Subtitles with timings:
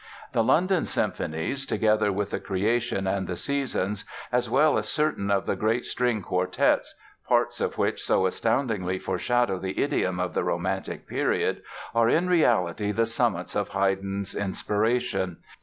[0.31, 5.45] The London Symphonies, together with "The Creation" and "The Seasons" as well as certain of
[5.45, 6.95] the great string quartets,
[7.27, 11.61] parts of which so astoundingly foreshadow the idiom of the Romantic period,
[11.93, 15.37] are, in reality, the summits of Haydn's inspiration.